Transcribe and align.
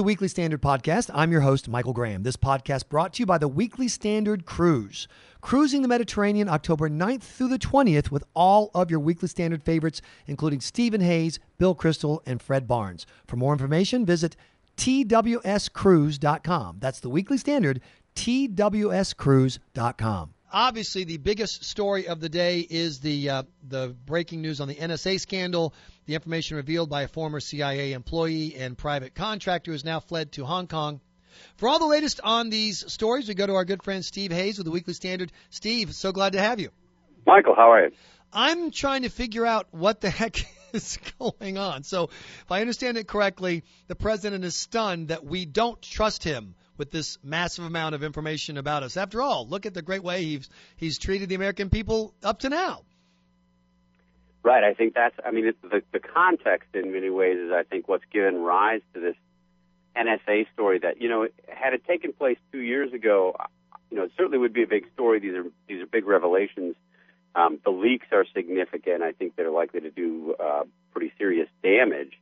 the 0.00 0.04
Weekly 0.04 0.28
Standard 0.28 0.62
Podcast. 0.62 1.10
I'm 1.12 1.30
your 1.30 1.42
host, 1.42 1.68
Michael 1.68 1.92
Graham. 1.92 2.22
This 2.22 2.38
podcast 2.38 2.88
brought 2.88 3.12
to 3.12 3.20
you 3.20 3.26
by 3.26 3.36
the 3.36 3.48
Weekly 3.48 3.86
Standard 3.86 4.46
Cruise. 4.46 5.06
Cruising 5.42 5.82
the 5.82 5.88
Mediterranean 5.88 6.48
October 6.48 6.88
9th 6.88 7.20
through 7.20 7.48
the 7.48 7.58
20th 7.58 8.10
with 8.10 8.24
all 8.32 8.70
of 8.72 8.90
your 8.90 8.98
Weekly 8.98 9.28
Standard 9.28 9.62
favorites, 9.62 10.00
including 10.26 10.62
Stephen 10.62 11.02
Hayes, 11.02 11.38
Bill 11.58 11.74
Kristol, 11.74 12.20
and 12.24 12.40
Fred 12.40 12.66
Barnes. 12.66 13.04
For 13.26 13.36
more 13.36 13.52
information, 13.52 14.06
visit 14.06 14.36
twscruise.com. 14.78 16.76
That's 16.80 17.00
the 17.00 17.10
Weekly 17.10 17.36
Standard, 17.36 17.82
twscruise.com. 18.14 20.34
Obviously, 20.52 21.04
the 21.04 21.18
biggest 21.18 21.64
story 21.64 22.08
of 22.08 22.18
the 22.18 22.28
day 22.28 22.58
is 22.58 22.98
the 22.98 23.30
uh, 23.30 23.42
the 23.68 23.94
breaking 24.06 24.42
news 24.42 24.60
on 24.60 24.66
the 24.66 24.74
NSA 24.74 25.20
scandal. 25.20 25.72
The 26.06 26.16
information 26.16 26.56
revealed 26.56 26.90
by 26.90 27.02
a 27.02 27.08
former 27.08 27.38
CIA 27.38 27.92
employee 27.92 28.56
and 28.56 28.76
private 28.76 29.14
contractor 29.14 29.70
who 29.70 29.74
has 29.74 29.84
now 29.84 30.00
fled 30.00 30.32
to 30.32 30.44
Hong 30.44 30.66
Kong. 30.66 31.00
For 31.56 31.68
all 31.68 31.78
the 31.78 31.86
latest 31.86 32.20
on 32.24 32.50
these 32.50 32.92
stories, 32.92 33.28
we 33.28 33.34
go 33.34 33.46
to 33.46 33.54
our 33.54 33.64
good 33.64 33.84
friend 33.84 34.04
Steve 34.04 34.32
Hayes 34.32 34.58
with 34.58 34.64
the 34.64 34.72
Weekly 34.72 34.94
Standard. 34.94 35.30
Steve, 35.50 35.94
so 35.94 36.10
glad 36.10 36.32
to 36.32 36.40
have 36.40 36.58
you. 36.58 36.70
Michael, 37.24 37.54
how 37.54 37.70
are 37.70 37.84
you? 37.84 37.92
I'm 38.32 38.72
trying 38.72 39.02
to 39.02 39.08
figure 39.08 39.46
out 39.46 39.68
what 39.70 40.00
the 40.00 40.10
heck 40.20 40.44
is 40.72 40.98
going 41.20 41.58
on. 41.58 41.84
So, 41.84 42.04
if 42.04 42.50
I 42.50 42.60
understand 42.60 42.98
it 42.98 43.06
correctly, 43.06 43.62
the 43.86 43.94
president 43.94 44.44
is 44.44 44.56
stunned 44.56 45.08
that 45.08 45.24
we 45.24 45.44
don't 45.44 45.80
trust 45.80 46.24
him 46.24 46.56
with 46.80 46.90
this 46.90 47.18
massive 47.22 47.66
amount 47.66 47.94
of 47.94 48.02
information 48.02 48.56
about 48.56 48.82
us. 48.82 48.96
After 48.96 49.20
all, 49.20 49.46
look 49.46 49.66
at 49.66 49.74
the 49.74 49.82
great 49.82 50.02
way 50.02 50.24
he's 50.24 50.48
he's 50.76 50.98
treated 50.98 51.28
the 51.28 51.34
American 51.34 51.68
people 51.68 52.14
up 52.22 52.40
to 52.40 52.48
now. 52.48 52.80
Right. 54.42 54.64
I 54.64 54.72
think 54.72 54.94
that's. 54.94 55.14
I 55.22 55.30
mean, 55.30 55.46
it's 55.46 55.58
the 55.60 55.82
the 55.92 56.00
context 56.00 56.70
in 56.72 56.90
many 56.90 57.10
ways 57.10 57.36
is 57.36 57.52
I 57.52 57.64
think 57.64 57.86
what's 57.86 58.06
given 58.10 58.40
rise 58.40 58.80
to 58.94 59.00
this 59.00 59.14
NSA 59.94 60.46
story. 60.54 60.78
That 60.78 61.02
you 61.02 61.10
know, 61.10 61.28
had 61.46 61.74
it 61.74 61.84
taken 61.86 62.14
place 62.14 62.38
two 62.50 62.60
years 62.60 62.94
ago, 62.94 63.36
you 63.90 63.98
know, 63.98 64.04
it 64.04 64.12
certainly 64.16 64.38
would 64.38 64.54
be 64.54 64.62
a 64.62 64.66
big 64.66 64.86
story. 64.94 65.20
These 65.20 65.34
are 65.34 65.44
these 65.68 65.82
are 65.82 65.86
big 65.86 66.06
revelations. 66.06 66.76
Um, 67.34 67.60
the 67.62 67.70
leaks 67.70 68.06
are 68.10 68.24
significant. 68.34 69.02
I 69.02 69.12
think 69.12 69.36
they're 69.36 69.50
likely 69.50 69.80
to 69.80 69.90
do 69.90 70.34
uh, 70.40 70.62
pretty 70.92 71.12
serious 71.18 71.48
damage. 71.62 72.14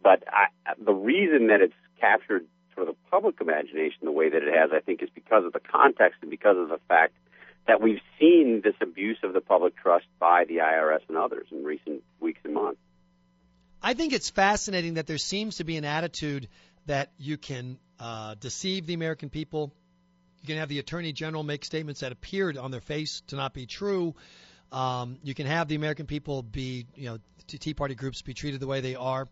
But 0.00 0.22
I, 0.28 0.74
the 0.78 0.94
reason 0.94 1.48
that 1.48 1.60
it's 1.60 1.74
captured 2.00 2.46
of 2.78 2.86
the 2.86 2.94
public 3.10 3.40
imagination 3.40 3.98
the 4.02 4.12
way 4.12 4.28
that 4.28 4.42
it 4.42 4.54
has, 4.54 4.70
I 4.72 4.80
think, 4.80 5.02
is 5.02 5.08
because 5.14 5.44
of 5.44 5.52
the 5.52 5.60
context 5.60 6.18
and 6.22 6.30
because 6.30 6.56
of 6.58 6.68
the 6.68 6.80
fact 6.88 7.14
that 7.66 7.80
we've 7.80 8.00
seen 8.18 8.60
this 8.62 8.74
abuse 8.80 9.18
of 9.22 9.32
the 9.32 9.40
public 9.40 9.76
trust 9.76 10.06
by 10.18 10.44
the 10.44 10.56
IRS 10.56 11.00
and 11.08 11.16
others 11.16 11.46
in 11.50 11.64
recent 11.64 12.02
weeks 12.20 12.40
and 12.44 12.54
months. 12.54 12.80
I 13.82 13.94
think 13.94 14.12
it's 14.12 14.30
fascinating 14.30 14.94
that 14.94 15.06
there 15.06 15.18
seems 15.18 15.56
to 15.56 15.64
be 15.64 15.76
an 15.76 15.84
attitude 15.84 16.48
that 16.86 17.10
you 17.18 17.36
can 17.36 17.78
uh, 17.98 18.34
deceive 18.38 18.86
the 18.86 18.94
American 18.94 19.30
people. 19.30 19.72
You 20.42 20.48
can 20.48 20.58
have 20.58 20.68
the 20.68 20.78
Attorney 20.78 21.12
General 21.12 21.42
make 21.42 21.64
statements 21.64 22.00
that 22.00 22.12
appeared 22.12 22.56
on 22.56 22.70
their 22.70 22.80
face 22.80 23.22
to 23.28 23.36
not 23.36 23.52
be 23.52 23.66
true. 23.66 24.14
Um, 24.72 25.18
you 25.22 25.34
can 25.34 25.46
have 25.46 25.68
the 25.68 25.74
American 25.74 26.06
people 26.06 26.42
be, 26.42 26.86
you 26.94 27.08
know, 27.08 27.18
Tea 27.46 27.74
Party 27.74 27.94
groups 27.94 28.22
be 28.22 28.34
treated 28.34 28.60
the 28.60 28.66
way 28.66 28.80
they 28.80 28.96
are 28.96 29.28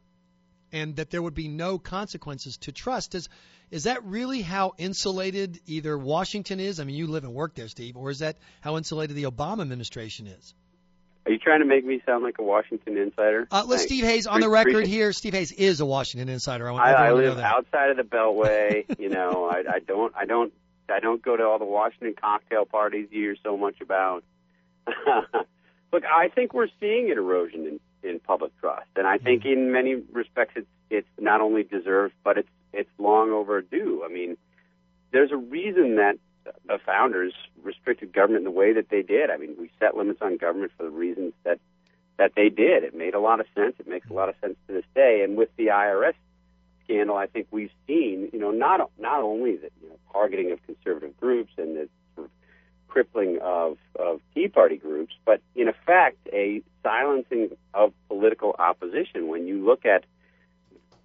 and 0.72 0.96
that 0.96 1.10
there 1.10 1.22
would 1.22 1.34
be 1.34 1.48
no 1.48 1.78
consequences 1.78 2.56
to 2.58 2.72
trust. 2.72 3.14
Is 3.14 3.28
is 3.70 3.84
that 3.84 4.04
really 4.04 4.42
how 4.42 4.74
insulated 4.78 5.60
either 5.66 5.98
Washington 5.98 6.60
is? 6.60 6.78
I 6.78 6.84
mean, 6.84 6.96
you 6.96 7.06
live 7.06 7.24
and 7.24 7.34
work 7.34 7.54
there, 7.54 7.68
Steve, 7.68 7.96
or 7.96 8.10
is 8.10 8.20
that 8.20 8.36
how 8.60 8.76
insulated 8.76 9.16
the 9.16 9.24
Obama 9.24 9.62
administration 9.62 10.26
is? 10.26 10.54
Are 11.26 11.32
you 11.32 11.38
trying 11.38 11.60
to 11.60 11.66
make 11.66 11.84
me 11.84 12.02
sound 12.04 12.22
like 12.22 12.38
a 12.38 12.42
Washington 12.42 12.98
insider? 12.98 13.48
Uh, 13.50 13.64
let 13.66 13.80
Steve 13.80 14.04
Hayes 14.04 14.26
on 14.26 14.40
the 14.40 14.48
record 14.48 14.86
here. 14.86 15.12
Steve 15.12 15.32
Hayes 15.32 15.52
is 15.52 15.80
a 15.80 15.86
Washington 15.86 16.28
insider. 16.28 16.68
I, 16.68 16.72
want 16.72 16.84
I, 16.84 16.92
I 16.92 17.12
live 17.12 17.38
outside 17.38 17.90
of 17.90 17.96
the 17.96 18.02
Beltway. 18.02 18.84
you 18.98 19.08
know, 19.08 19.48
I, 19.50 19.76
I 19.76 19.78
don't, 19.78 20.14
I 20.14 20.26
don't, 20.26 20.52
I 20.88 21.00
don't 21.00 21.22
go 21.22 21.34
to 21.34 21.42
all 21.44 21.58
the 21.58 21.64
Washington 21.64 22.14
cocktail 22.20 22.66
parties 22.66 23.08
you 23.10 23.22
hear 23.22 23.36
so 23.42 23.56
much 23.56 23.80
about. 23.80 24.22
Look, 25.92 26.04
I 26.04 26.28
think 26.28 26.52
we're 26.52 26.68
seeing 26.78 27.10
an 27.10 27.16
erosion 27.16 27.66
in 27.66 27.80
in 28.04 28.20
public 28.20 28.58
trust, 28.60 28.88
and 28.96 29.06
I 29.06 29.18
think 29.18 29.42
hmm. 29.42 29.48
in 29.48 29.72
many 29.72 29.96
respects 30.12 30.54
it's 30.56 30.66
it's 30.90 31.08
not 31.18 31.40
only 31.40 31.62
deserved, 31.62 32.14
but 32.22 32.38
it's 32.38 32.48
it's 32.72 32.90
long 32.98 33.30
overdue. 33.30 34.02
I 34.04 34.12
mean, 34.12 34.36
there's 35.12 35.32
a 35.32 35.36
reason 35.36 35.96
that 35.96 36.18
the 36.66 36.78
founders 36.84 37.32
restricted 37.62 38.12
government 38.12 38.40
in 38.40 38.44
the 38.44 38.50
way 38.50 38.72
that 38.72 38.90
they 38.90 39.02
did. 39.02 39.30
I 39.30 39.36
mean, 39.36 39.56
we 39.58 39.70
set 39.80 39.96
limits 39.96 40.20
on 40.20 40.36
government 40.36 40.72
for 40.76 40.84
the 40.84 40.90
reasons 40.90 41.32
that 41.44 41.58
that 42.16 42.32
they 42.36 42.48
did. 42.48 42.84
It 42.84 42.94
made 42.94 43.14
a 43.14 43.20
lot 43.20 43.40
of 43.40 43.46
sense. 43.54 43.74
It 43.78 43.88
makes 43.88 44.08
a 44.08 44.12
lot 44.12 44.28
of 44.28 44.34
sense 44.40 44.56
to 44.66 44.74
this 44.74 44.84
day. 44.94 45.22
And 45.24 45.36
with 45.36 45.48
the 45.56 45.68
IRS 45.68 46.14
scandal, 46.84 47.16
I 47.16 47.26
think 47.26 47.48
we've 47.50 47.72
seen, 47.86 48.30
you 48.32 48.38
know, 48.38 48.50
not 48.50 48.90
not 48.98 49.22
only 49.22 49.56
the 49.56 49.70
you 49.82 49.88
know, 49.88 49.98
targeting 50.12 50.52
of 50.52 50.62
conservative 50.64 51.18
groups 51.18 51.52
and 51.56 51.76
the 51.76 51.88
crippling 52.94 53.40
of, 53.42 53.76
of 53.98 54.20
Tea 54.32 54.46
Party 54.46 54.76
groups, 54.76 55.14
but 55.24 55.40
in 55.56 55.66
effect, 55.66 56.16
a 56.32 56.62
silencing 56.84 57.48
of 57.74 57.92
political 58.06 58.54
opposition. 58.56 59.26
When 59.26 59.48
you 59.48 59.66
look 59.66 59.84
at 59.84 60.04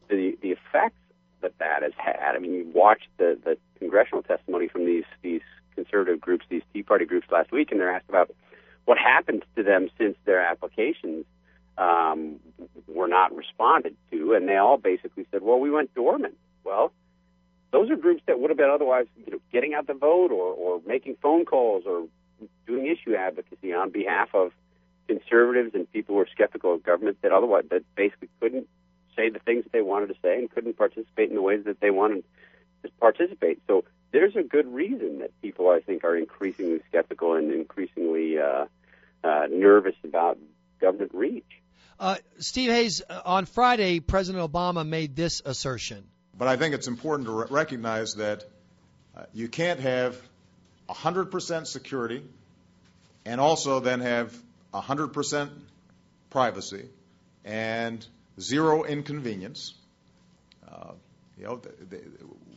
the, 0.08 0.38
the 0.40 0.52
effects 0.52 1.02
that 1.42 1.58
that 1.58 1.82
has 1.82 1.94
had, 1.98 2.36
I 2.36 2.38
mean, 2.38 2.54
you 2.54 2.72
watched 2.76 3.08
the, 3.18 3.40
the 3.44 3.58
congressional 3.80 4.22
testimony 4.22 4.68
from 4.68 4.86
these, 4.86 5.06
these 5.24 5.42
conservative 5.74 6.22
groups, 6.22 6.46
these 6.48 6.62
Tea 6.72 6.84
Party 6.84 7.06
groups 7.06 7.26
last 7.32 7.52
week, 7.52 7.72
and 7.72 7.80
they're 7.80 7.96
asked 7.96 8.08
about 8.08 8.30
what 8.86 9.00
happened 9.00 9.44
to 9.56 9.64
them 9.64 9.90
since 9.98 10.16
their 10.26 10.42
applications 10.46 11.26
um, 11.80 12.36
were 12.88 13.08
not 13.08 13.36
responded 13.36 13.96
to, 14.12 14.34
and 14.34 14.48
they 14.48 14.58
all 14.58 14.78
basically 14.78 15.26
said, 15.32 15.42
well, 15.42 15.60
we 15.60 15.72
went 15.72 15.92
dormant. 15.96 16.38
Well, 16.64 16.92
those 17.72 17.90
are 17.90 17.96
groups 17.96 18.22
that 18.26 18.40
would 18.40 18.50
have 18.50 18.58
been 18.58 18.70
otherwise, 18.70 19.06
you 19.26 19.32
know, 19.32 19.40
getting 19.52 19.74
out 19.74 19.88
the 19.88 19.94
vote 19.94 20.32
or, 20.32 20.54
or 20.54 20.82
making 20.86 21.18
phone 21.22 21.46
calls 21.46 21.84
or 21.86 22.08
doing 22.66 22.88
issue 22.88 23.16
advocacy 23.16 23.74
on 23.74 23.92
behalf 23.92 24.30
of 24.34 24.52
conservatives 25.08 25.74
and 25.74 25.92
people 25.92 26.16
who 26.16 26.22
are 26.22 26.28
skeptical 26.32 26.74
of 26.74 26.84
government 26.84 27.18
that 27.22 27.32
otherwise 27.32 27.66
that 27.70 27.84
basically 27.96 28.30
couldn't 28.40 28.68
say 29.16 29.30
the 29.30 29.40
things 29.40 29.64
that 29.64 29.72
they 29.72 29.82
wanted 29.82 30.08
to 30.08 30.16
say 30.22 30.38
and 30.38 30.50
couldn't 30.50 30.78
participate 30.78 31.30
in 31.30 31.36
the 31.36 31.42
ways 31.42 31.64
that 31.66 31.80
they 31.80 31.90
wanted 31.90 32.24
to 32.84 32.90
participate. 33.00 33.60
So 33.68 33.84
there's 34.12 34.36
a 34.36 34.44
good 34.44 34.72
reason 34.74 35.20
that 35.20 35.40
people, 35.42 35.70
I 35.70 35.82
think, 35.82 36.04
are 36.04 36.16
increasingly 36.16 36.82
skeptical 36.88 37.34
and 37.34 37.52
increasingly 37.52 38.40
uh, 38.40 38.66
uh, 39.24 39.48
nervous 39.52 39.96
about 40.04 40.38
government 40.80 41.12
reach. 41.14 41.46
Uh, 42.00 42.16
Steve 42.38 42.70
Hayes, 42.70 43.02
uh, 43.10 43.22
on 43.26 43.46
Friday, 43.46 44.00
President 44.00 44.50
Obama 44.50 44.88
made 44.88 45.16
this 45.16 45.42
assertion. 45.44 46.08
But 46.40 46.48
I 46.48 46.56
think 46.56 46.74
it's 46.74 46.88
important 46.88 47.28
to 47.28 47.34
re- 47.34 47.48
recognize 47.50 48.16
that 48.16 48.46
uh, 49.16 49.24
you 49.34 49.50
can't 49.50 49.82
have 49.82 50.20
100% 50.90 51.68
security 51.68 52.24
and 53.26 53.42
also 53.42 53.82
then 53.82 54.00
have 54.00 54.36
100% 54.74 55.50
privacy 56.30 56.86
and 57.44 58.06
zero 58.40 58.86
inconvenience. 58.86 59.74
Uh, 60.66 60.94
you 61.38 61.44
know, 61.44 61.62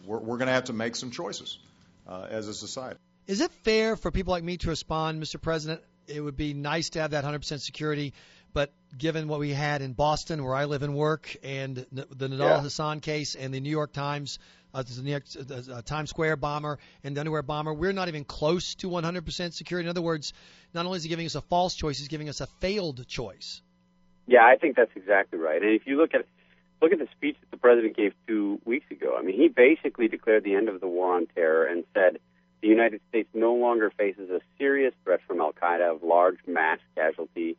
we're, 0.06 0.18
we're 0.18 0.36
going 0.36 0.46
to 0.46 0.54
have 0.54 0.64
to 0.64 0.72
make 0.72 0.94
some 0.94 1.10
choices 1.10 1.58
uh, 2.06 2.28
as 2.30 2.46
a 2.46 2.54
society. 2.54 3.00
Is 3.26 3.40
it 3.40 3.50
fair 3.64 3.96
for 3.96 4.12
people 4.12 4.30
like 4.30 4.44
me 4.44 4.58
to 4.58 4.68
respond, 4.68 5.20
Mr. 5.20 5.40
President? 5.40 5.82
It 6.06 6.20
would 6.20 6.36
be 6.36 6.54
nice 6.54 6.90
to 6.90 7.00
have 7.00 7.12
that 7.12 7.24
100% 7.24 7.60
security, 7.60 8.12
but 8.52 8.72
given 8.96 9.28
what 9.28 9.40
we 9.40 9.50
had 9.50 9.82
in 9.82 9.92
Boston, 9.92 10.44
where 10.44 10.54
I 10.54 10.66
live 10.66 10.82
and 10.82 10.94
work, 10.94 11.36
and 11.42 11.76
the 11.92 12.28
Nidal 12.28 12.38
yeah. 12.38 12.62
Hasan 12.62 13.00
case, 13.00 13.34
and 13.34 13.52
the 13.52 13.60
New 13.60 13.70
York 13.70 13.92
Times, 13.92 14.38
uh, 14.74 14.82
the 14.82 15.02
New 15.02 15.10
York 15.10 15.24
uh, 15.38 15.82
Times 15.82 16.10
Square 16.10 16.36
bomber, 16.36 16.78
and 17.02 17.16
the 17.16 17.20
underwear 17.20 17.42
bomber, 17.42 17.72
we're 17.72 17.92
not 17.92 18.08
even 18.08 18.24
close 18.24 18.74
to 18.76 18.88
100% 18.88 19.52
security. 19.52 19.86
In 19.86 19.90
other 19.90 20.02
words, 20.02 20.32
not 20.74 20.86
only 20.86 20.96
is 20.96 21.02
he 21.02 21.08
giving 21.08 21.26
us 21.26 21.34
a 21.34 21.40
false 21.40 21.74
choice, 21.74 21.98
he's 21.98 22.08
giving 22.08 22.28
us 22.28 22.40
a 22.40 22.46
failed 22.60 23.06
choice. 23.06 23.62
Yeah, 24.26 24.44
I 24.44 24.56
think 24.56 24.76
that's 24.76 24.92
exactly 24.94 25.38
right. 25.38 25.60
And 25.60 25.74
if 25.74 25.86
you 25.86 25.96
look 25.96 26.14
at 26.14 26.26
look 26.80 26.92
at 26.92 26.98
the 26.98 27.08
speech 27.16 27.36
that 27.40 27.50
the 27.52 27.56
president 27.56 27.96
gave 27.96 28.12
two 28.26 28.60
weeks 28.64 28.90
ago, 28.90 29.16
I 29.16 29.22
mean, 29.22 29.36
he 29.36 29.48
basically 29.48 30.08
declared 30.08 30.42
the 30.42 30.54
end 30.54 30.68
of 30.68 30.80
the 30.80 30.88
war 30.88 31.14
on 31.14 31.26
terror 31.26 31.64
and 31.64 31.84
said 31.94 32.18
the 32.60 32.68
United 32.68 33.00
States 33.08 33.28
no 33.34 33.54
longer 33.54 33.90
faces 33.96 34.30
a 34.30 34.40
serious 34.58 34.94
threat 35.04 35.20
from 35.26 35.40
Al 35.40 35.52
Qaeda 35.52 35.94
of 35.94 36.02
large 36.02 36.38
mass 36.46 36.78
casualty 36.96 37.56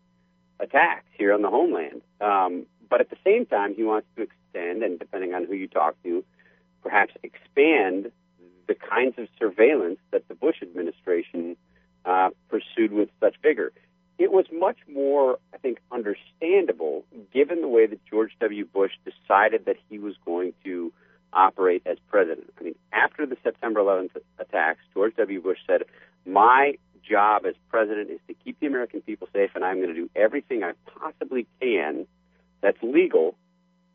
attacks 0.59 1.05
here 1.17 1.33
on 1.33 1.41
the 1.41 1.49
homeland. 1.49 2.01
Um, 2.21 2.65
but 2.89 3.01
at 3.01 3.09
the 3.09 3.17
same 3.23 3.45
time, 3.45 3.75
he 3.75 3.83
wants 3.83 4.07
to 4.15 4.23
extend, 4.23 4.83
and 4.83 4.99
depending 4.99 5.33
on 5.33 5.45
who 5.45 5.53
you 5.53 5.67
talk 5.67 5.95
to, 6.03 6.23
perhaps 6.81 7.13
expand 7.23 8.11
the 8.67 8.75
kinds 8.75 9.15
of 9.17 9.27
surveillance 9.39 9.99
that 10.11 10.27
the 10.27 10.35
Bush 10.35 10.57
administration 10.61 11.57
uh, 12.05 12.29
pursued 12.49 12.91
with 12.91 13.09
such 13.19 13.35
vigor. 13.41 13.71
It 14.19 14.31
was 14.31 14.45
much 14.51 14.77
more, 14.87 15.39
I 15.53 15.57
think, 15.57 15.79
understandable 15.91 17.03
given 17.33 17.61
the 17.61 17.67
way 17.67 17.87
that 17.87 17.99
George 18.05 18.31
W. 18.39 18.65
Bush 18.65 18.91
decided 19.03 19.65
that 19.65 19.77
he 19.89 19.97
was 19.97 20.15
going 20.23 20.53
to 20.63 20.93
operate 21.33 21.81
as 21.85 21.97
president. 22.09 22.53
I 22.59 22.63
mean, 22.63 22.75
after 22.91 23.25
the 23.25 23.37
September 23.43 23.79
11th 23.79 24.17
attacks, 24.37 24.81
George 24.93 25.15
W. 25.15 25.41
Bush 25.41 25.57
said, 25.65 25.83
My 26.25 26.77
job 27.01 27.45
as 27.45 27.55
president 27.69 28.11
is 28.11 28.19
to 28.27 28.35
the 28.63 28.67
American 28.67 29.01
people 29.01 29.27
safe, 29.33 29.51
and 29.55 29.63
I'm 29.63 29.81
going 29.81 29.93
to 29.93 29.95
do 29.95 30.09
everything 30.15 30.63
I 30.63 30.71
possibly 30.99 31.45
can 31.61 32.07
that's 32.61 32.77
legal 32.81 33.35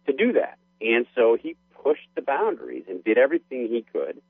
to 0.06 0.12
do 0.12 0.34
that. 0.34 0.58
And 0.80 1.06
so 1.14 1.36
he 1.40 1.56
pushed 1.82 2.08
the 2.14 2.22
boundaries 2.22 2.84
and 2.86 3.02
did 3.02 3.16
everything 3.16 3.68
he 3.68 3.84
could, 3.92 4.20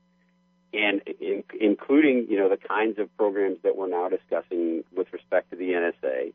and 0.73 1.01
in, 1.19 1.43
including 1.59 2.27
you 2.29 2.37
know 2.37 2.47
the 2.47 2.57
kinds 2.57 2.99
of 2.99 3.15
programs 3.17 3.57
that 3.63 3.75
we're 3.75 3.89
now 3.89 4.07
discussing 4.07 4.83
with 4.95 5.11
respect 5.11 5.49
to 5.51 5.57
the 5.57 5.71
NSA, 5.71 6.33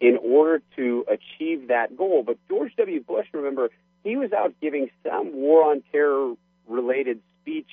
in 0.00 0.16
order 0.22 0.62
to 0.76 1.04
achieve 1.08 1.68
that 1.68 1.96
goal. 1.96 2.22
But 2.24 2.38
George 2.48 2.72
W. 2.76 3.02
Bush, 3.02 3.26
remember, 3.32 3.70
he 4.04 4.16
was 4.16 4.32
out 4.32 4.54
giving 4.62 4.90
some 5.06 5.34
war 5.34 5.70
on 5.70 5.82
terror 5.90 6.34
related 6.68 7.20
speech 7.42 7.70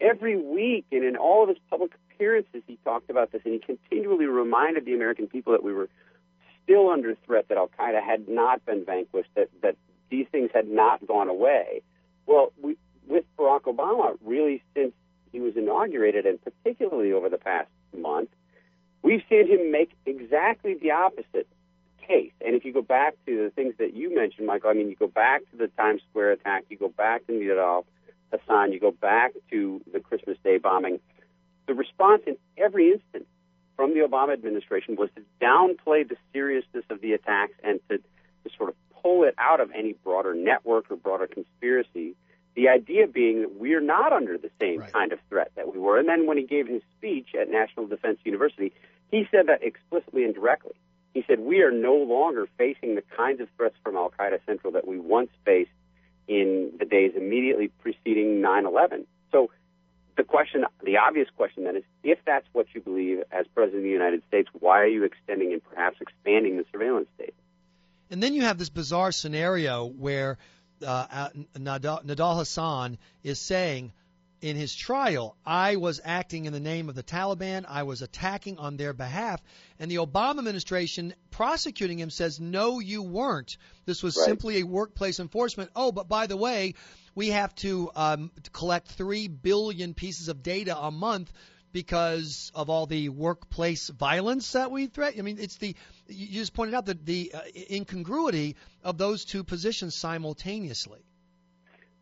every 0.00 0.36
week, 0.36 0.86
and 0.90 1.04
in 1.04 1.16
all 1.16 1.44
of 1.44 1.50
his 1.50 1.58
public 1.70 1.92
appearances, 2.18 2.62
he 2.66 2.78
talked 2.84 3.10
about 3.10 3.32
this, 3.32 3.42
and 3.44 3.54
he 3.54 3.60
continually 3.60 4.26
reminded 4.26 4.84
the 4.84 4.94
American 4.94 5.28
people 5.28 5.52
that 5.52 5.62
we 5.62 5.72
were 5.72 5.88
still 6.64 6.90
under 6.90 7.14
threat, 7.26 7.46
that 7.48 7.56
Al 7.56 7.70
Qaeda 7.78 8.02
had 8.02 8.28
not 8.28 8.64
been 8.66 8.84
vanquished, 8.84 9.30
that 9.36 9.48
that 9.62 9.76
these 10.10 10.26
things 10.32 10.50
had 10.52 10.68
not 10.68 11.06
gone 11.06 11.28
away. 11.28 11.82
Well, 12.26 12.52
we, 12.60 12.76
with 13.06 13.24
Barack 13.38 13.62
Obama, 13.62 14.16
really 14.24 14.62
since 14.74 14.92
he 15.32 15.40
was 15.40 15.56
inaugurated, 15.56 16.26
and 16.26 16.38
particularly 16.42 17.12
over 17.12 17.28
the 17.28 17.38
past 17.38 17.68
month, 17.96 18.30
we've 19.02 19.22
seen 19.28 19.46
him 19.46 19.70
make 19.70 19.92
exactly 20.04 20.74
the 20.74 20.90
opposite 20.90 21.46
case. 22.06 22.32
And 22.44 22.54
if 22.56 22.64
you 22.64 22.72
go 22.72 22.82
back 22.82 23.14
to 23.26 23.44
the 23.44 23.50
things 23.50 23.74
that 23.78 23.94
you 23.94 24.14
mentioned, 24.14 24.46
Michael, 24.46 24.70
I 24.70 24.74
mean, 24.74 24.88
you 24.88 24.96
go 24.96 25.06
back 25.06 25.42
to 25.50 25.56
the 25.56 25.68
Times 25.68 26.02
Square 26.10 26.32
attack, 26.32 26.64
you 26.68 26.76
go 26.76 26.88
back 26.88 27.26
to 27.26 27.32
Nidal 27.32 27.84
Hasan, 28.32 28.72
you 28.72 28.80
go 28.80 28.90
back 28.90 29.32
to 29.50 29.80
the 29.92 30.00
Christmas 30.00 30.38
Day 30.42 30.58
bombing. 30.58 31.00
The 31.68 31.74
response 31.74 32.22
in 32.26 32.36
every 32.56 32.90
instance 32.90 33.26
from 33.76 33.94
the 33.94 34.00
Obama 34.00 34.32
administration 34.32 34.96
was 34.96 35.10
to 35.14 35.22
downplay 35.40 36.08
the 36.08 36.16
seriousness 36.32 36.84
of 36.90 37.00
the 37.00 37.12
attacks 37.12 37.52
and 37.62 37.78
to, 37.88 37.98
to 37.98 38.56
sort 38.56 38.70
of 38.70 38.74
pull 39.02 39.22
it 39.24 39.34
out 39.38 39.60
of 39.60 39.70
any 39.72 39.92
broader 40.02 40.34
network 40.34 40.90
or 40.90 40.96
broader 40.96 41.28
conspiracy. 41.28 42.16
The 42.56 42.68
idea 42.70 43.06
being 43.06 43.42
that 43.42 43.54
we're 43.60 43.80
not 43.82 44.12
under 44.12 44.36
the 44.36 44.50
same 44.60 44.80
Right. 44.80 44.92
kind 44.92 45.12
of 45.12 45.20
threat 45.28 45.52
that 45.54 45.72
we 45.72 45.78
were. 45.78 45.98
And 45.98 46.08
then 46.08 46.26
when 46.26 46.38
he 46.38 46.42
gave 46.44 46.66
his 46.66 46.82
speech 46.96 47.28
at 47.40 47.48
National 47.50 47.86
Defense 47.86 48.18
University, 48.24 48.72
he 49.12 49.28
said 49.30 49.46
that 49.46 49.62
explicitly 49.62 50.24
and 50.24 50.34
directly. 50.34 50.72
He 51.14 51.22
said, 51.28 51.38
We 51.40 51.60
are 51.62 51.70
no 51.70 51.94
longer 51.96 52.48
facing 52.58 52.94
the 52.96 53.02
kinds 53.16 53.40
of 53.40 53.48
threats 53.56 53.76
from 53.84 53.94
Al 53.96 54.10
Qaeda 54.18 54.40
Central 54.46 54.72
that 54.72 54.88
we 54.88 54.98
once 54.98 55.30
faced 55.44 55.70
in 56.26 56.72
the 56.78 56.84
days 56.84 57.12
immediately 57.16 57.68
preceding 57.80 58.40
9 58.40 58.66
11. 58.66 59.06
So 59.30 59.50
the 60.18 60.24
question, 60.24 60.64
the 60.84 60.98
obvious 60.98 61.28
question 61.34 61.64
then 61.64 61.76
is 61.76 61.84
if 62.02 62.18
that's 62.26 62.46
what 62.52 62.66
you 62.74 62.82
believe 62.82 63.22
as 63.32 63.46
President 63.54 63.78
of 63.78 63.84
the 63.84 63.88
United 63.90 64.22
States, 64.28 64.48
why 64.52 64.80
are 64.80 64.86
you 64.86 65.04
extending 65.04 65.52
and 65.54 65.64
perhaps 65.64 65.96
expanding 66.00 66.58
the 66.58 66.64
surveillance 66.70 67.08
state? 67.14 67.34
And 68.10 68.22
then 68.22 68.34
you 68.34 68.42
have 68.42 68.58
this 68.58 68.68
bizarre 68.68 69.12
scenario 69.12 69.86
where 69.86 70.36
uh, 70.84 71.06
uh, 71.10 71.28
Nadal, 71.56 72.04
Nadal 72.04 72.38
Hasan 72.38 72.98
is 73.22 73.38
saying 73.38 73.92
in 74.40 74.56
his 74.56 74.74
trial, 74.74 75.36
I 75.44 75.76
was 75.76 76.00
acting 76.04 76.44
in 76.44 76.52
the 76.52 76.60
name 76.60 76.88
of 76.88 76.94
the 76.94 77.02
Taliban, 77.02 77.64
I 77.68 77.82
was 77.84 78.02
attacking 78.02 78.58
on 78.58 78.76
their 78.76 78.92
behalf, 78.92 79.42
and 79.78 79.90
the 79.90 79.96
Obama 79.96 80.38
administration 80.38 81.14
prosecuting 81.30 81.98
him 81.98 82.10
says, 82.10 82.38
No, 82.40 82.78
you 82.78 83.02
weren't. 83.02 83.56
This 83.84 84.02
was 84.02 84.16
Right. 84.16 84.26
simply 84.26 84.58
a 84.58 84.62
workplace 84.66 85.18
enforcement. 85.20 85.70
Oh, 85.74 85.90
but 85.92 86.08
by 86.08 86.26
the 86.26 86.36
way, 86.36 86.74
we 87.18 87.30
have 87.30 87.52
to 87.56 87.90
um, 87.96 88.30
collect 88.52 88.86
3 88.86 89.26
billion 89.26 89.92
pieces 89.92 90.28
of 90.28 90.40
data 90.40 90.78
a 90.78 90.92
month 90.92 91.32
because 91.72 92.52
of 92.54 92.70
all 92.70 92.86
the 92.86 93.08
workplace 93.08 93.88
violence 93.88 94.52
that 94.52 94.70
we 94.70 94.86
threat. 94.86 95.14
I 95.18 95.22
mean, 95.22 95.36
it's 95.40 95.56
the 95.56 95.74
you 96.06 96.28
just 96.28 96.54
pointed 96.54 96.76
out 96.76 96.86
the 96.86 96.94
the 96.94 97.32
uh, 97.34 97.40
incongruity 97.72 98.54
of 98.84 98.98
those 98.98 99.24
two 99.24 99.42
positions 99.42 99.96
simultaneously. 99.96 101.00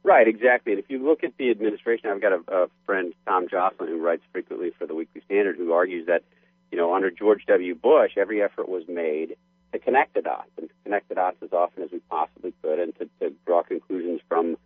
Right, 0.03 0.29
exactly. 0.29 0.73
And 0.75 0.81
if 0.81 0.91
you 0.91 0.99
look 1.03 1.25
at 1.25 1.33
the 1.39 1.51
administration, 1.51 2.11
I've 2.11 2.21
got 2.21 2.33
a, 2.33 2.65
a 2.65 2.67
friend, 2.85 3.15
Tom 3.27 3.49
Joscelyn, 3.49 3.89
who 3.89 3.99
writes 3.99 4.23
frequently 4.33 4.71
for 4.79 4.87
the 4.87 4.95
Weekly 4.95 5.23
Standard, 5.25 5.57
who 5.57 5.73
argues 5.73 6.09
that, 6.09 6.25
you 6.71 6.77
know, 6.77 6.95
under 6.95 7.11
George 7.11 7.47
W. 7.47 7.75
Bush, 7.75 8.13
every 8.19 8.43
effort 8.43 8.69
was 8.69 8.85
made 8.87 9.37
to 9.73 9.79
connect 9.79 10.13
the 10.13 10.21
dots 10.21 10.51
and 10.59 10.69
to 10.69 10.75
connect 10.85 11.09
the 11.09 11.15
dots 11.15 11.39
as 11.43 11.55
often 11.55 11.85
as 11.85 11.91
we 11.91 12.01
possibly 12.11 12.53
could, 12.63 12.79
and 12.79 12.95
to, 12.99 13.09
to 13.21 13.35
draw 13.47 13.63
conclusions 13.63 14.21
from 14.29 14.59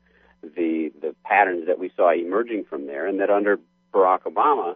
the 0.42 0.92
the 1.00 1.14
patterns 1.30 1.66
that 1.68 1.78
we 1.78 1.90
saw 1.96 2.12
emerging 2.12 2.64
from 2.64 2.86
there, 2.86 3.06
and 3.06 3.20
that 3.20 3.30
under 3.30 3.58
Barack 3.94 4.22
Obama, 4.22 4.74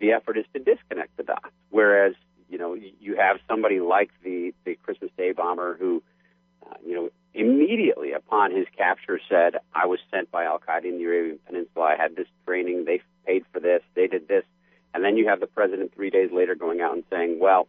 the 0.00 0.12
effort 0.12 0.36
is 0.36 0.44
to 0.52 0.58
disconnect 0.58 1.16
the 1.16 1.22
dots. 1.22 1.54
Whereas, 1.70 2.14
you 2.50 2.58
know, 2.58 2.74
you 2.74 3.16
have 3.16 3.36
somebody 3.48 3.80
like 3.80 4.10
the 4.22 4.52
the 4.64 4.74
Christmas 4.82 5.10
Day 5.16 5.32
bomber 5.32 5.76
who, 5.78 6.02
uh, 6.66 6.74
you 6.84 6.94
know, 6.94 7.10
immediately 7.32 8.12
upon 8.12 8.54
his 8.54 8.66
capture 8.76 9.20
said, 9.28 9.56
I 9.72 9.86
was 9.86 10.00
sent 10.10 10.30
by 10.30 10.44
Al 10.44 10.58
Qaeda 10.58 10.84
in 10.84 10.98
the 10.98 11.04
Arabian 11.04 11.38
Peninsula. 11.46 11.84
I 11.84 11.96
had 11.96 12.16
this 12.16 12.28
training. 12.44 12.84
They 12.84 13.00
paid 13.26 13.44
for 13.52 13.60
this. 13.60 13.82
They 13.94 14.08
did 14.08 14.28
this. 14.28 14.44
And 14.92 15.04
then 15.04 15.16
you 15.16 15.28
have 15.28 15.40
the 15.40 15.46
president 15.46 15.94
three 15.94 16.10
days 16.10 16.30
later 16.32 16.54
going 16.54 16.80
out 16.80 16.94
and 16.94 17.04
saying, 17.10 17.40
well, 17.40 17.66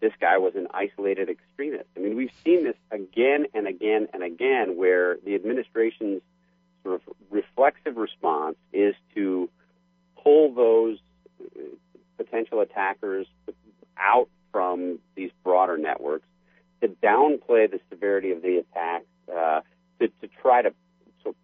this 0.00 0.12
guy 0.20 0.38
was 0.38 0.54
an 0.56 0.66
isolated 0.74 1.28
extremist. 1.28 1.88
I 1.96 2.00
mean, 2.00 2.16
we've 2.16 2.32
seen 2.44 2.64
this 2.64 2.76
again 2.90 3.46
and 3.54 3.68
again 3.68 4.08
and 4.12 4.22
again 4.22 4.76
where 4.76 5.18
the 5.24 5.34
administration's 5.36 6.22
sort 6.84 6.94
of 6.94 7.14
reflexive 7.30 7.96
response 7.96 8.56
is 8.72 8.94
to 9.14 9.48
pull 10.22 10.54
those 10.54 10.98
uh, 11.40 11.60
potential 12.16 12.60
attackers 12.60 13.26
out 13.98 14.28
from 14.52 15.00
these 15.16 15.30
broader 15.42 15.76
networks 15.76 16.26
to 16.80 16.88
downplay 16.88 17.70
the 17.70 17.80
severity 17.90 18.30
of 18.30 18.42
the 18.42 18.58
attack, 18.58 19.04
uh, 19.34 19.60
to, 19.98 20.08
to 20.20 20.28
try 20.40 20.62
to 20.62 20.72
of 21.24 21.34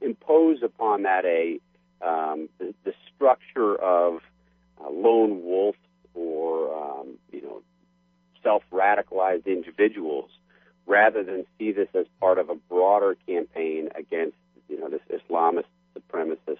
impose 0.00 0.62
upon 0.62 1.02
that 1.02 1.24
a 1.24 1.58
um, 2.06 2.48
the, 2.58 2.74
the 2.84 2.92
structure 3.14 3.74
of 3.76 4.20
uh, 4.80 4.90
lone 4.90 5.42
wolves 5.42 5.78
or 6.14 6.74
um, 6.76 7.14
you 7.32 7.42
know 7.42 7.62
self-radicalized 8.42 9.46
individuals, 9.46 10.30
rather 10.86 11.22
than 11.22 11.46
see 11.58 11.72
this 11.72 11.88
as 11.94 12.06
part 12.20 12.38
of 12.38 12.50
a 12.50 12.54
broader 12.54 13.16
campaign 13.26 13.88
against 13.94 14.36
Islamist 15.32 15.64
supremacist 15.96 16.58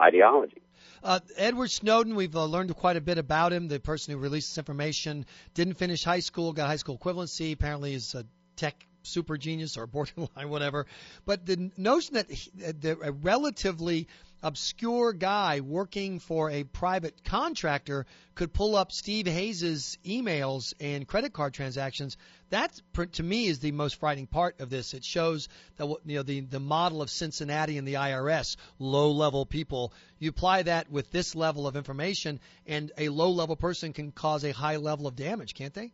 ideology. 0.00 0.62
Uh, 1.02 1.20
Edward 1.36 1.70
Snowden, 1.70 2.14
we've 2.14 2.34
uh, 2.36 2.44
learned 2.44 2.74
quite 2.76 2.96
a 2.96 3.00
bit 3.00 3.18
about 3.18 3.52
him. 3.52 3.68
The 3.68 3.80
person 3.80 4.12
who 4.12 4.18
released 4.18 4.50
this 4.50 4.58
information 4.58 5.26
didn't 5.54 5.74
finish 5.74 6.04
high 6.04 6.20
school, 6.20 6.52
got 6.52 6.66
high 6.66 6.76
school 6.76 6.98
equivalency. 6.98 7.52
Apparently, 7.52 7.94
is 7.94 8.14
a 8.14 8.24
tech 8.56 8.86
super 9.02 9.36
genius 9.36 9.76
or 9.76 9.86
borderline 9.86 10.48
whatever. 10.48 10.86
But 11.24 11.46
the 11.46 11.70
notion 11.76 12.14
that 12.14 12.30
he, 12.30 12.50
that 12.54 12.98
a 13.02 13.12
relatively 13.12 14.08
obscure 14.42 15.12
guy 15.12 15.60
working 15.60 16.18
for 16.18 16.50
a 16.50 16.64
private 16.64 17.24
contractor 17.24 18.06
could 18.34 18.52
pull 18.52 18.74
up 18.74 18.90
Steve 18.90 19.26
Hayes' 19.26 19.98
emails 20.04 20.72
and 20.80 21.06
credit 21.06 21.32
card 21.32 21.52
transactions. 21.52 22.16
That, 22.48 22.80
to 23.12 23.22
me, 23.22 23.46
is 23.46 23.58
the 23.58 23.72
most 23.72 23.96
frightening 23.96 24.26
part 24.26 24.60
of 24.60 24.70
this. 24.70 24.94
It 24.94 25.04
shows 25.04 25.48
that 25.76 25.86
you 26.04 26.16
know 26.16 26.22
the 26.22 26.40
the 26.40 26.60
model 26.60 27.02
of 27.02 27.10
Cincinnati 27.10 27.78
and 27.78 27.86
the 27.86 27.94
IRS, 27.94 28.56
low-level 28.78 29.46
people. 29.46 29.92
You 30.18 30.30
apply 30.30 30.62
that 30.62 30.90
with 30.90 31.10
this 31.10 31.34
level 31.34 31.66
of 31.66 31.76
information, 31.76 32.40
and 32.66 32.90
a 32.96 33.08
low-level 33.08 33.56
person 33.56 33.92
can 33.92 34.10
cause 34.10 34.44
a 34.44 34.52
high 34.52 34.76
level 34.76 35.06
of 35.06 35.16
damage, 35.16 35.54
can't 35.54 35.74
they? 35.74 35.92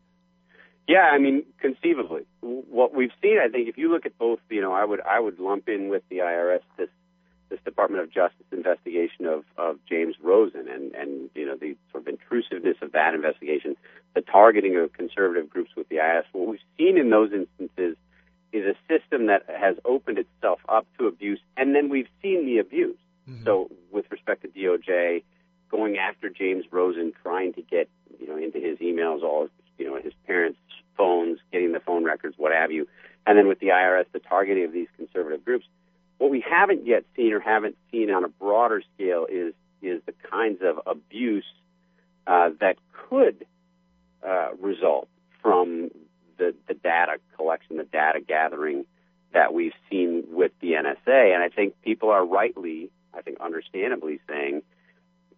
Yeah, 0.89 1.11
I 1.13 1.19
mean, 1.19 1.45
conceivably, 1.61 2.27
what 2.41 2.95
we've 2.95 3.11
seen, 3.21 3.39
I 3.43 3.49
think, 3.49 3.69
if 3.69 3.77
you 3.77 3.91
look 3.91 4.07
at 4.07 4.17
both, 4.19 4.39
you 4.49 4.61
know, 4.61 4.73
I 4.73 4.85
would 4.85 5.01
I 5.01 5.19
would 5.19 5.41
lump 5.41 5.69
in 5.69 5.89
with 5.89 6.03
the 6.09 6.19
IRS 6.19 6.61
this 6.77 6.89
this 7.49 7.59
Department 7.65 8.03
of 8.03 8.11
Justice 8.11 8.47
investigation 8.53 9.27
of 9.27 9.45
of 9.57 9.79
James 9.89 10.15
Rosen 10.23 10.69
and 10.69 10.95
and 10.95 11.31
you 11.35 11.47
know 11.47 11.57
the 11.57 11.77
sort 11.91 12.05
of 12.05 12.09
intrusiveness 12.09 12.77
of 12.83 12.93
that 12.93 13.15
investigation, 13.15 13.77
the 14.15 14.21
targeting 14.21 14.77
of 14.77 14.93
conservative 14.93 15.51
groups 15.51 15.71
with 15.77 15.89
the 15.89 15.97
IRS. 15.97 16.25
What 16.33 16.49
we've 16.49 16.61
seen 16.79 16.99
in 16.99 17.11
those 17.11 17.33
instances 17.33 17.97
is 18.53 18.65
a 18.65 18.75
system 18.89 19.27
that 19.27 19.45
has 19.49 19.77
opened 19.85 20.19
itself 20.19 20.61
up 20.69 20.87
to 20.99 21.07
abuse, 21.07 21.41
and 21.57 21.75
then 21.75 21.89
we've 21.89 22.09
seen 22.23 22.47
the 22.47 22.59
abuse. 22.59 22.97
Mm-hmm. 23.29 23.45
So, 23.45 23.71
with 23.91 24.07
respect 24.11 24.43
to 24.43 24.49
DOJ, 24.49 25.25
going 25.71 25.99
after 25.99 26.29
James 26.31 26.65
Rosen, 26.71 27.13
trying 27.23 27.55
to 27.55 27.63
get 27.63 27.89
you 28.21 28.29
know 28.29 28.37
into 28.37 28.59
his 28.59 28.79
emails, 28.79 29.23
all 29.23 29.49
you 29.79 29.87
know 29.87 30.01
his 30.01 30.13
parents' 30.27 30.59
phones, 30.97 31.39
getting 31.53 31.73
the 31.73 31.81
phone 31.81 32.05
records, 32.05 32.35
what 32.39 32.53
have 32.53 32.71
you, 32.73 32.89
and 33.27 33.37
then 33.39 33.49
with 33.49 33.61
the 33.61 33.69
IRS, 33.69 34.07
the 34.13 34.21
targeting 34.21 34.65
of 34.65 34.73
these 34.73 34.89
conservative 34.97 35.45
groups. 35.45 35.67
What 36.19 36.31
we 36.31 36.41
haven't 36.41 36.87
yet 36.87 37.05
seen 37.15 37.33
or 37.33 37.41
haven't 37.41 37.77
seen 37.91 38.11
on 38.11 38.25
a 38.25 38.29
broader 38.29 38.83
scale 38.95 39.27
is 39.31 39.55
is 39.83 40.01
the 40.07 40.15
kinds 40.31 40.61
of 40.63 40.81
abuse 40.87 41.45
uh, 42.27 42.51
that 42.61 42.77
could 42.93 43.47
uh, 44.27 44.49
result 44.61 45.09
from 45.43 45.91
the, 46.39 46.55
the 46.67 46.75
data 46.75 47.19
collection, 47.37 47.77
the 47.77 47.85
data 47.85 48.21
gathering 48.21 48.85
that 49.33 49.53
we've 49.55 49.75
seen 49.91 50.25
with 50.31 50.53
the 50.61 50.73
NSA. 50.73 51.35
And 51.35 51.43
I 51.43 51.49
think 51.49 51.81
people 51.83 52.11
are 52.11 52.25
rightly, 52.25 52.91
I 53.15 53.23
think 53.23 53.39
understandably 53.41 54.21
saying, 54.29 54.63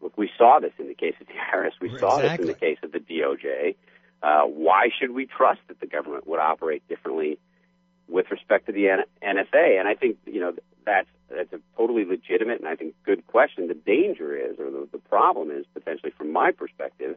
look, 0.00 0.16
we 0.16 0.30
saw 0.38 0.60
this 0.60 0.72
in 0.78 0.88
the 0.88 0.94
case 0.94 1.14
of 1.20 1.26
the 1.26 1.34
IRS, 1.34 1.72
we 1.80 1.96
saw 1.98 2.18
this 2.18 2.38
in 2.38 2.46
the 2.46 2.54
case 2.54 2.78
of 2.82 2.92
the 2.92 3.00
DOJ. 3.00 3.74
Uh, 4.22 4.42
why 4.42 4.88
should 4.98 5.12
we 5.12 5.26
trust 5.26 5.60
that 5.68 5.80
the 5.80 5.87
government 5.87 6.26
would 6.26 6.40
operate 6.40 6.87
differently 6.88 7.38
with 8.08 8.30
respect 8.30 8.66
to 8.66 8.72
the 8.72 8.88
N- 8.88 9.04
NSA? 9.22 9.78
And 9.78 9.87
I 9.87 9.94
think, 9.94 10.16
you 10.26 10.40
know, 10.40 10.52
that's 10.84 11.08
that's 11.30 11.52
a 11.52 11.60
totally 11.76 12.06
legitimate 12.06 12.58
and 12.58 12.68
I 12.68 12.75
think 12.75 12.94
good 13.04 13.26
question. 13.26 13.68
The 13.68 13.75
danger 13.75 14.34
is, 14.34 14.58
or 14.58 14.70
the, 14.70 14.88
the 14.90 14.98
problem 14.98 15.50
is, 15.50 15.66
potentially 15.75 16.12
from 16.16 16.32
my 16.32 16.52
perspective, 16.52 17.16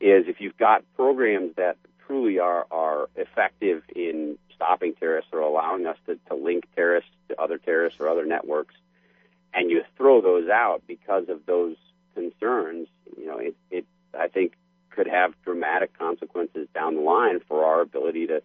is 0.00 0.24
if 0.26 0.40
you've 0.40 0.56
got 0.56 0.82
programs 0.96 1.54
that 1.56 1.76
truly 2.06 2.38
are 2.38 2.66
are 2.70 3.08
effective 3.16 3.82
in 3.94 4.38
stopping 4.54 4.94
terrorists 4.94 5.30
or 5.32 5.40
allowing 5.40 5.86
us 5.86 5.96
to, 6.06 6.18
to 6.28 6.34
link 6.34 6.64
terrorists 6.74 7.10
to 7.28 7.40
other 7.40 7.58
terrorists 7.58 8.00
or 8.00 8.08
other 8.08 8.24
networks, 8.24 8.74
and 9.52 9.70
you 9.70 9.82
throw 9.96 10.20
those 10.20 10.48
out 10.48 10.82
because 10.86 11.28
of 11.28 11.44
those 11.46 11.76
concerns, 12.14 12.88
you 13.16 13.26
know, 13.26 13.38
it, 13.38 13.54
it 13.70 13.86
I 14.18 14.28
think 14.28 14.52
could 14.94 15.08
have 15.08 15.34
dramatic 15.44 15.96
consequences 15.98 16.68
down 16.74 16.96
the 16.96 17.00
line 17.00 17.40
for 17.48 17.64
our 17.64 17.80
ability 17.80 18.26
to 18.28 18.42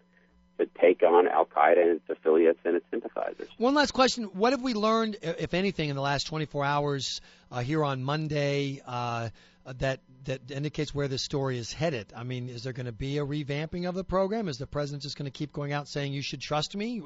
to 0.58 0.65
take 0.79 1.03
on 1.03 1.25
Al 1.25 1.46
Qaeda 1.46 1.82
and 1.82 1.89
its 1.91 2.10
affiliates 2.10 2.60
and 2.65 2.75
its 2.75 2.86
sympathizers. 2.91 3.48
One 3.58 3.74
last 3.74 3.91
question: 3.91 4.25
What 4.25 4.51
have 4.51 4.62
we 4.62 4.74
learned, 4.74 5.18
if 5.22 5.53
anything, 5.53 5.89
in 5.89 5.96
the 5.96 6.01
last 6.01 6.27
24 6.27 6.65
hours 6.65 7.22
uh, 7.51 7.62
here 7.62 7.84
on 7.84 8.03
Monday 8.03 8.82
uh, 8.86 9.29
that 9.77 10.00
that 10.25 10.51
indicates 10.51 10.94
where 10.94 11.08
this 11.08 11.22
story 11.22 11.58
is 11.58 11.72
headed? 11.72 12.12
I 12.15 12.24
mean, 12.24 12.50
is 12.50 12.63
there 12.63 12.74
going 12.74 12.86
to 12.86 12.91
be 12.91 13.18
a 13.18 13.25
revamping 13.25 13.88
of 13.88 13.96
the 13.96 14.03
program? 14.03 14.48
Is 14.48 14.58
the 14.58 14.68
president 14.68 15.03
just 15.03 15.18
going 15.18 15.25
to 15.25 15.32
keep 15.32 15.53
going 15.53 15.72
out 15.72 15.88
saying 15.88 16.13
you 16.13 16.22
should 16.22 16.41
trust 16.41 16.75
me? 16.75 17.01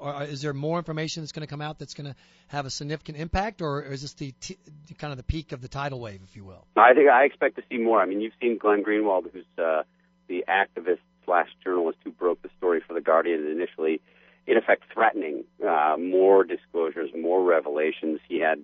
Or 0.00 0.22
is 0.24 0.42
there 0.42 0.52
more 0.52 0.78
information 0.78 1.22
that's 1.22 1.32
going 1.32 1.46
to 1.46 1.50
come 1.50 1.60
out 1.60 1.78
that's 1.78 1.94
going 1.94 2.10
to 2.10 2.16
have 2.48 2.66
a 2.66 2.70
significant 2.70 3.18
impact, 3.18 3.62
or 3.62 3.82
is 3.82 4.02
this 4.02 4.14
the 4.14 4.32
t- 4.40 4.58
kind 4.98 5.12
of 5.12 5.16
the 5.16 5.22
peak 5.22 5.52
of 5.52 5.60
the 5.60 5.68
tidal 5.68 6.00
wave, 6.00 6.20
if 6.24 6.36
you 6.36 6.44
will? 6.44 6.66
I 6.76 6.94
think 6.94 7.08
I 7.08 7.24
expect 7.24 7.56
to 7.56 7.62
see 7.70 7.78
more. 7.78 8.00
I 8.00 8.06
mean, 8.06 8.20
you've 8.20 8.34
seen 8.40 8.58
Glenn 8.58 8.82
Greenwald, 8.82 9.30
who's 9.32 9.44
uh, 9.56 9.82
the 10.28 10.44
activist 10.48 10.98
slash 11.24 11.48
journalist 11.62 11.98
who 12.04 12.10
broke 12.10 12.42
the 12.42 12.50
story 12.58 12.82
for 12.86 12.94
the 12.94 13.00
Guardian 13.00 13.46
initially, 13.46 14.00
in 14.46 14.56
effect 14.56 14.84
threatening 14.92 15.44
uh, 15.66 15.96
more 15.98 16.44
disclosures, 16.44 17.10
more 17.16 17.42
revelations. 17.42 18.18
He 18.28 18.40
had 18.40 18.60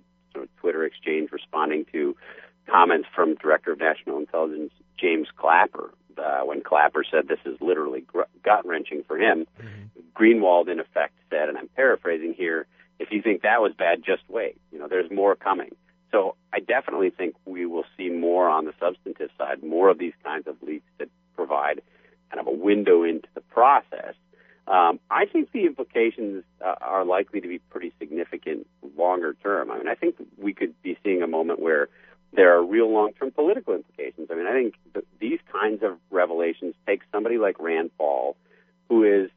Twitter 0.61 0.85
exchange 0.85 1.31
responding 1.33 1.85
to 1.93 2.17
comments 2.69 3.09
from 3.15 3.35
Director 3.37 3.73
of 3.73 3.79
National 3.79 4.19
Intelligence 4.19 4.73
James 4.99 5.29
Clapper 5.37 5.93
uh, 6.19 6.41
when 6.41 6.63
Clapper 6.63 7.05
said 7.11 7.29
this 7.29 7.39
is 7.45 7.61
literally 7.61 8.01
gr- 8.01 8.23
gut 8.43 8.67
wrenching 8.67 9.05
for 9.07 9.19
him. 9.19 9.47
Mm-hmm. 9.61 10.01
Greenwald, 10.15 10.69
in 10.69 10.81
effect, 10.81 11.15
said, 11.31 11.49
and 11.49 11.59
I'm 11.59 11.69
paraphrasing 11.69 12.35
here, 12.35 12.67
if 12.99 13.11
you 13.11 13.21
think 13.21 13.43
that 13.43 13.61
was 13.61 13.73
bad, 13.77 14.03
just 14.05 14.23
wait. 14.29 14.57
You 14.73 14.79
know, 14.79 14.89
there's 14.89 15.11
more 15.11 15.35
coming. 15.37 15.75
So 16.13 16.37
I 16.53 16.61
definitely 16.61 17.11
think 17.11 17.35
we 17.45 17.67
will 17.67 17.85
see 17.97 18.09
more 18.09 18.49
on 18.49 18.65
the 18.65 18.73
substantive 18.81 19.31
side, 19.37 19.63
more 19.63 19.91
of 19.91 19.99
these 19.99 20.15
kinds 20.25 20.47
of 20.47 20.57
leaks 20.63 20.87
that 20.99 21.09
provide 21.35 21.83
kind 22.31 22.41
of 22.41 22.47
a 22.47 22.57
window 22.57 23.03
into 23.03 23.29
the 23.35 23.41
process. 23.41 24.15
Um, 24.67 24.99
I 25.11 25.27
think 25.27 25.53
the 25.53 25.67
implications 25.67 26.45
uh, 26.65 26.75
are 26.81 27.05
likely 27.05 27.41
to 27.41 27.49
be 27.49 27.59
pretty 27.59 27.93
significant 27.99 28.67
longer 28.97 29.35
term. 29.43 29.71
I 29.71 29.79
mean, 29.79 29.89
I 29.89 29.95
think 29.95 30.17
we 30.39 30.53
could 30.53 30.81
be 30.83 30.99
seeing 31.03 31.23
a 31.23 31.27
moment 31.27 31.61
where 31.61 31.89
there 32.33 32.57
are 32.57 32.63
real 32.65 32.91
long-term 32.93 33.31
political 33.31 33.75
implications. 33.75 34.29
I 34.31 34.35
mean, 34.35 34.47
I 34.47 34.53
think 34.53 34.75
th- 34.93 35.07
these 35.21 35.41
kinds 35.53 35.83
of 35.83 35.99
revelations 36.11 36.75
take 36.87 37.03
somebody 37.13 37.39
like 37.39 37.59
Rand 37.59 37.91
Paul, 37.97 38.37
who 38.89 39.05
is, 39.05 39.31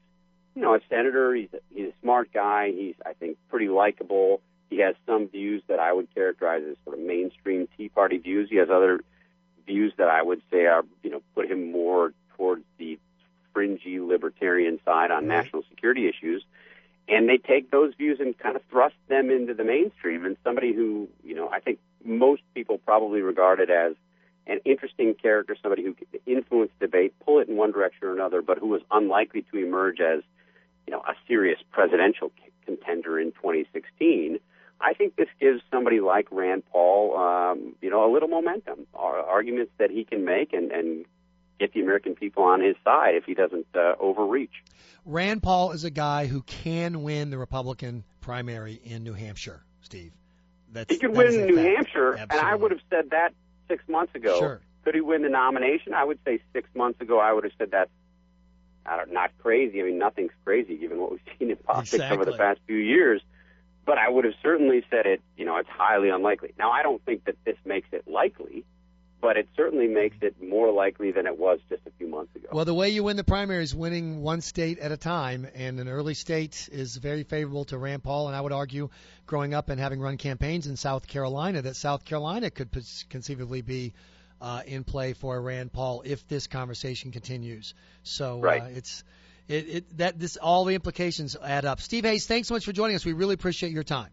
you 0.56 0.62
know, 0.62 0.76
a 0.76 0.80
senator. 0.90 1.34
He's 1.34 1.50
a, 1.54 1.60
he's 1.74 1.90
a 1.90 1.94
smart 2.02 2.34
guy. 2.34 2.72
He's, 2.72 2.96
I 3.06 3.14
think, 3.14 3.38
pretty 3.50 3.70
likable. 3.70 4.42
He 4.70 4.80
has 4.80 4.96
some 5.06 5.28
views 5.28 5.64
that 5.68 5.80
I 5.80 5.94
would 5.94 6.14
characterize 6.14 6.64
as 6.70 6.76
sort 6.84 7.00
of 7.00 7.06
mainstream 7.06 7.68
Tea 7.78 7.90
Party 7.90 8.18
views. 8.18 8.50
He 8.50 8.58
has 8.58 8.70
other 8.70 9.00
views 9.66 9.94
that 9.98 10.10
I 10.10 10.22
would 10.22 10.42
say 10.52 10.66
are, 10.66 10.84
you 11.04 11.10
know, 11.10 11.22
put 11.36 11.50
him 11.50 11.72
more 11.72 12.14
towards 12.36 12.64
the 12.78 13.00
fringy 13.54 14.00
libertarian 14.00 14.80
side 14.86 15.12
on 15.12 15.22
mm-hmm. 15.22 15.30
national 15.30 15.64
security 15.70 16.08
issues. 16.08 16.44
And 17.10 17.28
they 17.28 17.38
take 17.38 17.72
those 17.72 17.94
views 17.96 18.20
and 18.20 18.38
kind 18.38 18.56
of 18.56 18.62
thrust 18.70 18.96
them 19.08 19.32
into 19.32 19.54
the 19.54 19.64
mainstream. 19.64 20.26
And 20.26 20.38
somebody 20.44 20.74
who, 20.74 21.08
you 21.24 21.34
know, 21.34 21.50
I 21.50 21.60
think 21.60 21.80
most 22.06 22.44
people 22.54 22.78
probably 22.78 23.22
regard 23.22 23.60
it 23.60 23.70
as 23.70 23.94
an 24.46 24.60
interesting 24.66 25.16
character, 25.16 25.56
somebody 25.62 25.84
who 25.84 25.94
could 25.94 26.08
influence 26.26 26.72
debate, 26.80 27.14
pull 27.26 27.40
it 27.40 27.50
in 27.50 27.58
one 27.58 27.72
direction 27.72 28.08
or 28.08 28.14
another, 28.14 28.42
but 28.42 28.58
who 28.58 28.68
was 28.68 28.82
unlikely 28.92 29.46
to 29.52 29.58
emerge 29.58 30.00
as, 30.00 30.22
you 30.86 30.92
know, 30.92 31.00
a 31.00 31.14
serious 31.28 31.60
presidential 31.72 32.32
contender 32.66 33.20
in 33.20 33.32
2016. 33.32 34.40
I 34.82 34.94
think 34.94 35.16
this 35.16 35.28
gives 35.40 35.62
somebody 35.72 36.00
like 36.00 36.28
Rand 36.32 36.64
Paul, 36.72 37.18
um, 37.18 37.76
you 37.82 37.90
know, 37.90 38.10
a 38.10 38.12
little 38.12 38.30
momentum, 38.30 38.88
arguments 38.94 39.72
that 39.78 39.92
he 39.92 40.04
can 40.04 40.26
make 40.26 40.54
and, 40.54 40.72
and 40.72 41.06
get 41.60 41.74
the 41.74 41.82
American 41.82 42.16
people 42.16 42.44
on 42.44 42.62
his 42.62 42.76
side 42.84 43.16
if 43.16 43.26
he 43.26 43.34
doesn't 43.34 43.68
uh, 43.76 43.94
overreach. 44.00 44.64
Rand 45.06 45.44
Paul 45.44 45.72
is 45.72 45.84
a 45.84 45.90
guy 45.90 46.28
who 46.28 46.42
can 46.44 47.04
win 47.04 47.30
the 47.30 47.38
Republican 47.38 48.04
primary 48.22 48.80
in 48.84 49.04
New 49.04 49.14
Hampshire, 49.14 49.62
Steve. 49.82 50.12
That's, 50.72 50.92
he 50.92 51.00
could 51.00 51.16
win 51.16 51.46
New 51.46 51.58
Hampshire, 51.58 52.14
Absolutely. 52.14 52.38
and 52.38 52.48
I 52.48 52.56
would 52.56 52.72
have 52.72 52.82
said 52.90 53.10
that 53.12 53.34
six 53.68 53.84
months 53.88 54.14
ago. 54.16 54.38
Sure. 54.40 54.62
Could 54.84 54.96
he 54.96 55.02
win 55.02 55.24
the 55.24 55.30
nomination? 55.30 55.94
I 55.94 56.04
would 56.04 56.20
say 56.26 56.40
six 56.54 56.70
months 56.76 57.02
ago, 57.02 57.20
I 57.20 57.34
would 57.34 57.44
have 57.44 57.54
said 57.58 57.72
that's 57.72 57.92
not 59.12 59.32
crazy. 59.40 59.82
I 59.82 59.86
mean, 59.86 59.98
nothing's 59.98 60.32
crazy 60.46 60.78
given 60.78 61.00
what 61.00 61.12
we've 61.12 61.22
seen 61.40 61.50
in 61.50 61.58
politics 61.58 61.94
exactly. 61.94 62.18
over 62.18 62.26
the 62.26 62.38
past 62.38 62.60
few 62.68 62.78
years. 62.78 63.22
But 63.86 63.98
I 63.98 64.10
would 64.10 64.26
have 64.26 64.36
certainly 64.44 64.84
said 64.92 65.06
it. 65.06 65.22
You 65.36 65.46
know, 65.46 65.58
it's 65.58 65.70
highly 65.70 66.10
unlikely. 66.10 66.54
Now, 66.60 66.72
I 66.72 66.84
don't 66.84 67.04
think 67.06 67.26
that 67.26 67.36
this 67.46 67.58
makes 67.66 67.88
it 67.92 68.08
likely 68.08 68.64
but 69.22 69.38
it 69.38 69.48
certainly 69.56 69.88
makes 69.88 70.18
it 70.22 70.42
more 70.42 70.72
likely 70.72 71.12
than 71.12 71.26
it 71.28 71.38
was 71.38 71.60
just 71.70 71.82
a 71.86 71.92
few 71.98 72.08
months 72.08 72.36
ago. 72.36 72.48
Well, 72.52 72.66
the 72.66 72.74
way 72.74 72.90
you 72.90 73.04
win 73.04 73.18
the 73.18 73.24
primary 73.24 73.64
is 73.64 73.76
winning 73.76 74.22
one 74.22 74.42
state 74.42 74.80
at 74.80 74.92
a 74.92 74.98
time, 74.98 75.48
and 75.54 75.80
an 75.80 75.90
early 75.90 76.14
state 76.14 76.70
is 76.72 76.96
very 76.96 77.24
favorable 77.24 77.66
to 77.66 77.78
Rand 77.78 78.04
Paul. 78.04 78.28
And 78.28 78.36
I 78.36 78.42
would 78.42 78.54
argue, 78.54 78.90
growing 79.26 79.54
up 79.54 79.70
and 79.70 79.80
having 79.80 80.00
run 80.00 80.18
campaigns 80.18 80.68
in 80.68 80.78
South 80.78 81.08
Carolina, 81.08 81.62
that 81.64 81.76
South 81.76 82.06
Carolina 82.06 82.50
could 82.50 82.70
conceivably 83.10 83.62
be 83.62 83.94
uh, 84.42 84.62
in 84.66 84.84
play 84.84 85.14
for 85.14 85.42
Rand 85.42 85.74
Paul 85.74 86.02
if 86.06 86.28
this 86.28 86.48
conversation 86.48 87.12
continues. 87.12 87.74
So 88.04 88.40
right. 88.40 88.62
uh, 88.62 88.66
it's 88.68 89.04
it, 89.48 89.70
it 89.70 89.98
that 89.98 90.20
this 90.20 90.38
all 90.38 90.66
the 90.66 90.76
implications 90.76 91.36
add 91.44 91.66
up. 91.66 91.82
Steve 91.82 92.06
Hayes, 92.06 92.26
thanks 92.26 92.48
so 92.48 92.54
much 92.54 92.66
for 92.66 92.72
joining 92.72 92.96
us. 92.96 93.06
We 93.06 93.14
really 93.14 93.34
appreciate 93.34 93.72
your 93.72 93.84
time. 93.84 94.12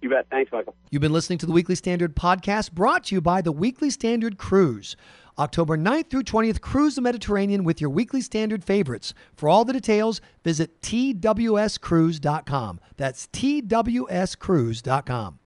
You 0.00 0.10
bet. 0.10 0.26
Thanks, 0.30 0.52
Michael. 0.52 0.76
You've 0.90 1.02
been 1.02 1.12
listening 1.12 1.38
to 1.40 1.46
the 1.46 1.52
Weekly 1.52 1.74
Standard 1.74 2.14
podcast 2.14 2.72
brought 2.72 3.04
to 3.04 3.14
you 3.14 3.20
by 3.20 3.42
the 3.42 3.52
Weekly 3.52 3.90
Standard 3.90 4.38
Cruise. 4.38 4.96
October 5.38 5.76
9th 5.76 6.10
through 6.10 6.24
20th, 6.24 6.60
cruise 6.60 6.96
the 6.96 7.00
Mediterranean 7.00 7.62
with 7.62 7.80
your 7.80 7.90
Weekly 7.90 8.20
Standard 8.20 8.64
favorites. 8.64 9.14
For 9.36 9.48
all 9.48 9.64
the 9.64 9.72
details, 9.72 10.20
visit 10.42 10.82
TWScruise.com. 10.82 12.80
That's 12.96 13.28
TWScruise.com. 13.28 15.36